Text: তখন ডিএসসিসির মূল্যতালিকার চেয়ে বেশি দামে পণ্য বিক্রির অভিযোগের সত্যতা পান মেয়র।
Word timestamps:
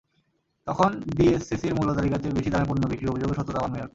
তখন 0.67 0.89
ডিএসসিসির 1.17 1.77
মূল্যতালিকার 1.77 2.21
চেয়ে 2.21 2.37
বেশি 2.37 2.49
দামে 2.51 2.67
পণ্য 2.69 2.83
বিক্রির 2.87 3.11
অভিযোগের 3.11 3.37
সত্যতা 3.37 3.59
পান 3.61 3.71
মেয়র। 3.73 3.89